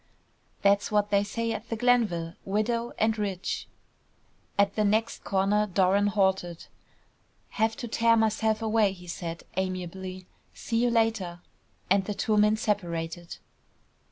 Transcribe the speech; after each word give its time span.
"That's 0.63 0.91
what 0.91 1.11
they 1.11 1.23
say 1.23 1.51
at 1.51 1.69
the 1.69 1.75
Glenville. 1.75 2.33
Widow 2.43 2.91
and 2.97 3.15
rich." 3.19 3.67
At 4.57 4.73
the 4.73 4.83
next 4.83 5.23
corner 5.23 5.67
Doran 5.67 6.07
halted. 6.07 6.65
"Have 7.49 7.75
to 7.77 7.87
tear 7.87 8.17
myself 8.17 8.63
away," 8.63 8.93
he 8.93 9.05
said, 9.05 9.43
amiably. 9.57 10.25
"See 10.55 10.81
you 10.83 10.89
later," 10.89 11.41
and 11.87 12.05
the 12.05 12.15
two 12.15 12.35
men 12.35 12.57
separated. 12.57 13.37